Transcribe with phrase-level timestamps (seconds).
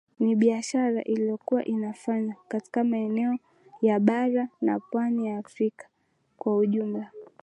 [0.19, 3.37] Ni biashara iliyokuwa inafanywa katika maeneo
[3.81, 5.87] ya bara na pwani ya afrika
[6.37, 7.11] kwa ujumla